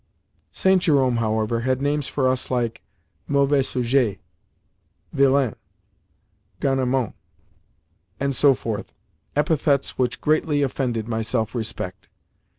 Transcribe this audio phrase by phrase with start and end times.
[0.51, 0.81] St.
[0.81, 2.81] Jerome, however, had names for us like
[3.27, 4.17] "mauvais sujet,"
[5.13, 5.55] "villain,"
[6.59, 7.13] "garnement,"
[8.19, 12.07] and so forth—epithets which greatly offended my self respect.